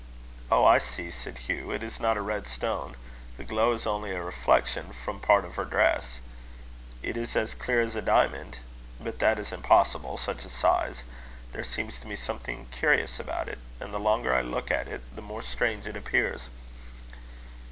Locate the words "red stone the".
2.25-3.43